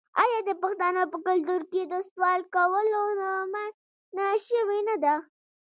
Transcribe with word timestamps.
آیا 0.23 0.39
د 0.47 0.49
پښتنو 0.61 1.01
په 1.11 1.17
کلتور 1.25 1.61
کې 1.71 1.81
د 1.85 1.93
سوال 2.11 2.41
کولو 2.55 3.01
نه 3.21 3.29
منع 3.51 4.29
شوې 4.47 4.79
نه 4.89 4.95
ده؟ 5.03 5.15